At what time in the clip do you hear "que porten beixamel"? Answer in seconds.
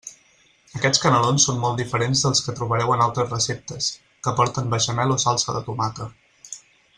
4.29-5.15